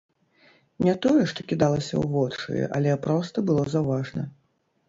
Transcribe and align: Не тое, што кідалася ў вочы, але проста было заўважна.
Не 0.85 0.95
тое, 1.03 1.25
што 1.33 1.45
кідалася 1.51 1.93
ў 1.97 2.13
вочы, 2.15 2.65
але 2.79 2.97
проста 3.07 3.45
было 3.51 3.67
заўважна. 3.75 4.27